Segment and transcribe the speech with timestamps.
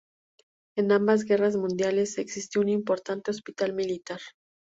[0.75, 4.19] En ambas guerras mundiales existió un importante hospital militar.